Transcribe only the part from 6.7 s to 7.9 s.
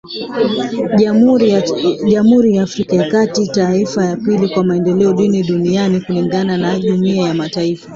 Jumuiya ya mataifa.